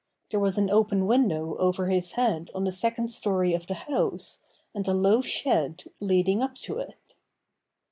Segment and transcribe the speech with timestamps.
[0.31, 4.39] There was an open window over his head on the second story of the house,
[4.73, 6.97] and a low shed leading up to it.